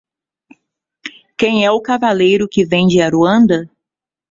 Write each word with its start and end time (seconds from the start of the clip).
Quem 1.37 1.63
é 1.63 1.69
o 1.69 1.79
cavaleiro 1.79 2.49
que 2.49 2.65
vem 2.65 2.87
de 2.87 2.99
Aruanda? 2.99 3.69